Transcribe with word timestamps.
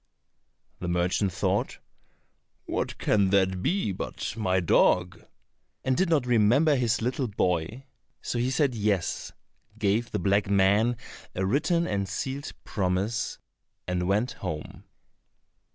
The 0.79 0.87
merchant 0.87 1.31
thought, 1.31 1.77
"What 2.65 2.97
can 2.97 3.29
that 3.29 3.61
be 3.61 3.91
but 3.91 4.33
my 4.35 4.59
dog?" 4.59 5.23
and 5.83 5.95
did 5.95 6.09
not 6.09 6.25
remember 6.25 6.75
his 6.75 7.03
little 7.03 7.27
boy, 7.27 7.85
so 8.19 8.39
he 8.39 8.49
said 8.49 8.73
yes, 8.73 9.31
gave 9.77 10.09
the 10.09 10.17
black 10.17 10.49
man 10.49 10.97
a 11.35 11.45
written 11.45 11.85
and 11.85 12.09
sealed 12.09 12.51
promise, 12.65 13.37
and 13.87 14.07
went 14.07 14.31
home. 14.31 14.85